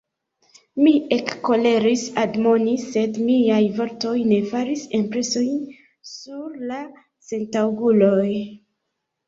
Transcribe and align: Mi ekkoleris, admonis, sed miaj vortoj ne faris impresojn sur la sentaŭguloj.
Mi 0.85 0.93
ekkoleris, 1.17 2.05
admonis, 2.21 2.87
sed 2.95 3.19
miaj 3.27 3.61
vortoj 3.77 4.15
ne 4.33 4.41
faris 4.55 4.87
impresojn 5.03 5.53
sur 6.15 6.59
la 6.73 6.83
sentaŭguloj. 7.31 8.29